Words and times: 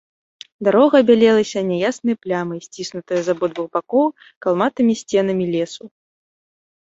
Дарога 0.67 0.99
бялелася 1.09 1.61
няяснай 1.71 2.15
плямай, 2.23 2.59
сціснутая 2.71 3.19
з 3.27 3.35
абодвух 3.37 3.67
бакоў 3.77 4.07
калматымі 4.45 4.93
сценамі 5.03 5.45
лесу. 5.57 5.83